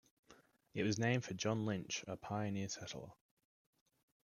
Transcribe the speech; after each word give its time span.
It 0.73 0.81
was 0.81 0.97
named 0.97 1.23
for 1.23 1.35
John 1.35 1.67
Lynch, 1.67 2.03
a 2.07 2.17
pioneer 2.17 2.69
settler. 2.69 3.11